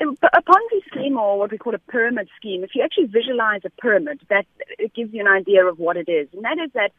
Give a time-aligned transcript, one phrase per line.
[0.00, 3.70] a Ponzi scheme or what we call a pyramid scheme, if you actually visualize a
[3.70, 4.46] pyramid, that
[4.78, 6.28] it gives you an idea of what it is.
[6.32, 6.92] And that is that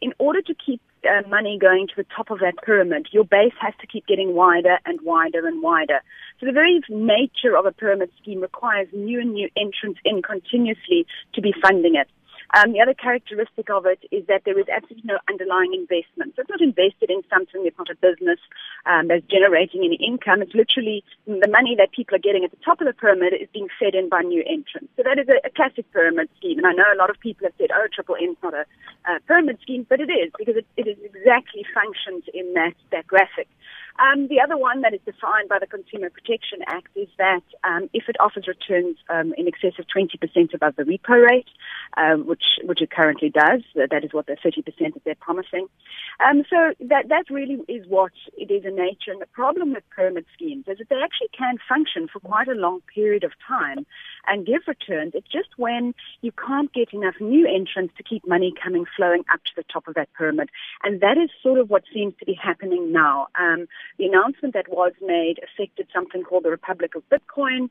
[0.00, 3.54] in order to keep uh, money going to the top of that pyramid, your base
[3.60, 6.00] has to keep getting wider and wider and wider.
[6.40, 11.06] So the very nature of a pyramid scheme requires new and new entrants in continuously
[11.34, 12.08] to be funding it.
[12.54, 16.34] Um, the other characteristic of it is that there is absolutely no underlying investment.
[16.36, 18.38] So it's not invested in something, it's not a business
[18.86, 20.42] um, that's generating any income.
[20.42, 23.48] It's literally the money that people are getting at the top of the pyramid is
[23.52, 24.92] being fed in by new entrants.
[24.96, 26.58] So that is a, a classic pyramid scheme.
[26.58, 28.64] And I know a lot of people have said, oh, Triple M is not a,
[29.10, 33.06] a pyramid scheme, but it is because it, it is exactly functions in that, that
[33.06, 33.48] graphic.
[33.98, 37.88] Um, the other one that is defined by the Consumer Protection Act is that um,
[37.92, 41.48] if it offers returns um, in excess of 20% above the repo rate,
[41.96, 45.66] um, which which it currently does, that is what the 30% that they're promising.
[46.20, 49.12] Um, so that that really is what it is in nature.
[49.12, 52.52] And the problem with pyramid schemes is that they actually can function for quite a
[52.54, 53.86] long period of time
[54.26, 55.12] and give returns.
[55.14, 59.42] It's just when you can't get enough new entrants to keep money coming flowing up
[59.44, 60.50] to the top of that pyramid,
[60.82, 63.28] and that is sort of what seems to be happening now.
[63.98, 67.70] The announcement that was made affected something called the Republic of Bitcoin,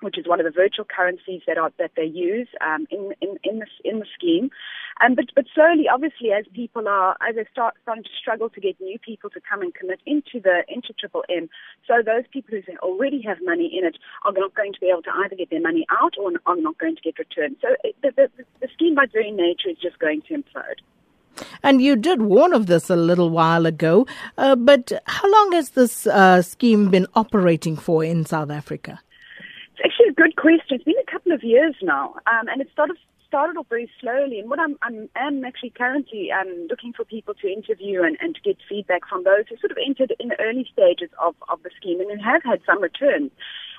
[0.00, 3.38] which is one of the virtual currencies that are that they use um, in in
[3.42, 4.50] in the in the scheme.
[5.02, 8.60] Um, but but slowly, obviously, as people are as they start starting to struggle to
[8.60, 11.48] get new people to come and commit into the into Triple M,
[11.86, 15.02] so those people who already have money in it are not going to be able
[15.02, 17.56] to either get their money out or are not going to get returned.
[17.62, 20.84] So it, the, the the scheme by very nature is just going to implode.
[21.62, 24.06] And you did warn of this a little while ago,
[24.38, 29.00] uh, but how long has this uh, scheme been operating for in South Africa?
[29.72, 30.76] It's actually a good question.
[30.76, 32.96] It's been a couple of years now, um, and it started
[33.34, 34.38] started off very slowly.
[34.38, 38.32] And what I'm, I'm am actually currently um, looking for people to interview and, and
[38.36, 41.60] to get feedback from those who sort of entered in the early stages of, of
[41.64, 43.32] the scheme and who have had some returns.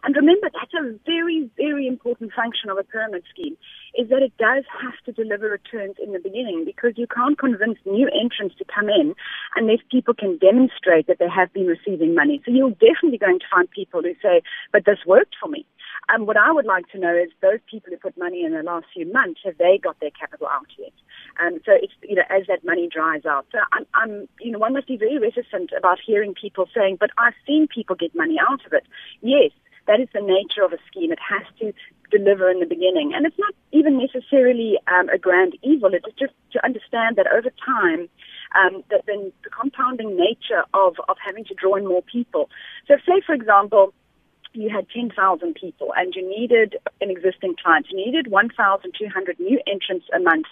[0.06, 3.58] And remember, that's a very, very important function of a pyramid scheme,
[3.98, 7.80] is that it does have to deliver returns in the beginning because you can't convince
[7.86, 9.16] new entrants to come in
[9.56, 12.40] unless people can demonstrate that they have been receiving money.
[12.46, 15.66] So you're definitely going to find people who say, but this worked for me.
[16.08, 18.54] And um, what I would like to know is those people who put money in
[18.54, 20.94] the last few months, have they got their capital out yet?
[21.42, 23.48] Um, so it's, you know, as that money dries out.
[23.52, 27.10] So I'm, I'm, you know, one must be very reticent about hearing people saying, but
[27.18, 28.86] I've seen people get money out of it.
[29.22, 29.52] Yes,
[29.88, 31.12] that is the nature of a scheme.
[31.12, 31.74] It has to
[32.12, 33.14] deliver in the beginning.
[33.16, 35.92] And it's not even necessarily um, a grand evil.
[35.94, 38.10] It's just to understand that over time,
[38.56, 42.50] um, that then the compounding nature of, of having to draw in more people.
[42.88, 43.94] So say, for example,
[44.54, 47.88] you had 10,000 people and you needed an existing client.
[47.90, 50.48] You needed 1,200 new entrants a month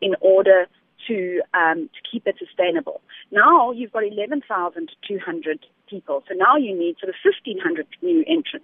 [0.00, 0.66] in order
[1.06, 3.00] to um, to keep it sustainable.
[3.30, 8.57] Now you've got 11,200 people, so now you need sort of 1,500 new entrants.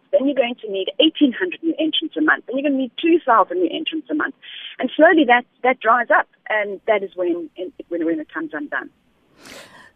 [0.44, 2.44] Going to need 1,800 new entrants a month.
[2.48, 4.34] and you're going to need 2,000 new entrants a month,
[4.78, 7.48] and slowly that that dries up, and that is when
[7.88, 8.90] when when it comes undone.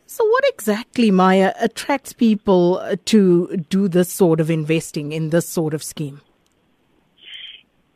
[0.06, 5.46] So, what exactly, Maya, attracts people uh, to do this sort of investing in this
[5.46, 6.22] sort of scheme?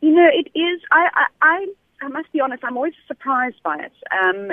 [0.01, 0.81] You know, it is.
[0.91, 1.67] I, I, I
[2.03, 3.93] I must be honest, I'm always surprised by it.
[4.11, 4.51] Um,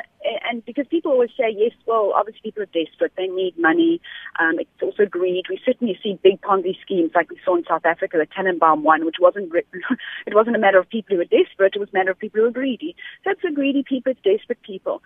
[0.48, 3.12] and because people always say, yes, well, obviously people are desperate.
[3.16, 4.00] They need money.
[4.38, 5.46] Um, it's also greed.
[5.48, 9.04] We certainly see big Ponzi schemes like we saw in South Africa, the Tannenbaum one,
[9.04, 9.52] which wasn't,
[10.26, 11.74] it wasn't a matter of people who were desperate.
[11.74, 12.94] It was a matter of people who were greedy.
[13.24, 14.12] So it's a greedy people.
[14.12, 15.02] It's desperate people.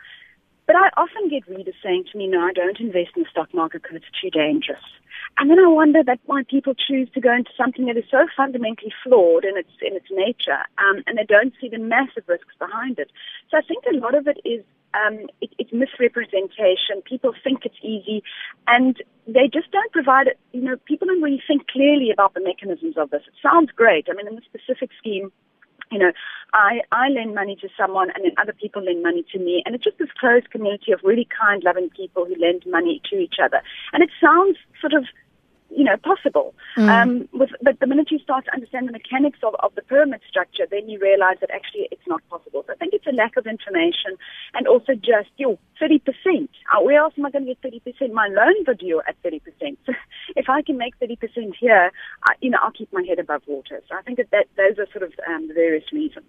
[0.66, 3.52] But I often get readers saying to me, no, I don't invest in the stock
[3.52, 4.80] market because it's too dangerous.
[5.44, 8.26] And then I wonder that why people choose to go into something that is so
[8.34, 12.54] fundamentally flawed in its in its nature, um, and they don't see the massive risks
[12.58, 13.10] behind it.
[13.50, 17.02] So I think a lot of it is um, it, it's misrepresentation.
[17.04, 18.22] People think it's easy,
[18.68, 18.96] and
[19.26, 20.38] they just don't provide it.
[20.52, 23.24] You know, people don't really think clearly about the mechanisms of this.
[23.26, 24.08] It sounds great.
[24.08, 25.30] I mean, in the specific scheme,
[25.92, 26.12] you know,
[26.54, 29.62] I, I lend money to someone and then other people lend money to me.
[29.66, 33.16] And it's just this closed community of really kind, loving people who lend money to
[33.16, 33.60] each other.
[33.92, 35.04] And it sounds sort of
[35.70, 36.54] you know, possible.
[36.76, 36.88] Mm.
[36.88, 40.20] Um, with, but the minute you start to understand the mechanics of, of the pyramid
[40.28, 42.64] structure, then you realize that actually it's not possible.
[42.66, 44.16] So I think it's a lack of information
[44.54, 46.00] and also just, yo, 30%.
[46.06, 48.12] Uh, where else am I going to get 30%?
[48.12, 49.40] My loans are due at 30%.
[49.86, 49.92] So
[50.36, 51.18] if I can make 30%
[51.58, 51.90] here,
[52.24, 53.82] I, you know, I'll keep my head above water.
[53.88, 56.26] So I think that, that those are sort of um, the various reasons.